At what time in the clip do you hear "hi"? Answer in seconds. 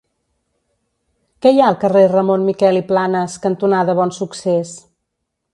1.55-1.61